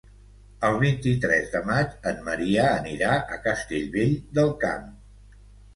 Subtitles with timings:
[0.69, 4.95] El vint-i-tres de maig en Maria anirà a Castellvell del Camp.